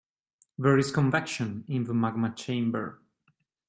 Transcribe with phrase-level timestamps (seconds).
[0.57, 3.03] There is convection in the magma chamber.